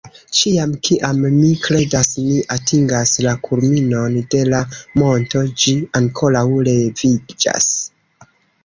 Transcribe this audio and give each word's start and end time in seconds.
Ĉiam 0.37 0.71
kiam 0.87 1.19
mi 1.33 1.51
kredas 1.65 2.09
ni 2.29 2.37
atingas 2.57 3.13
la 3.27 3.35
kulminon 3.49 4.19
de 4.33 4.43
la 4.55 4.63
monto, 5.03 5.45
ĝi 5.65 5.77
ankoraŭ 6.03 6.47
leviĝas 6.71 7.75